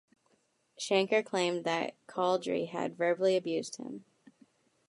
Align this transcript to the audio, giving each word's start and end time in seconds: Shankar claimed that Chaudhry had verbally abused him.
Shankar 0.79 1.21
claimed 1.21 1.63
that 1.65 1.93
Chaudhry 2.07 2.67
had 2.69 2.97
verbally 2.97 3.35
abused 3.37 3.75
him. 3.75 4.03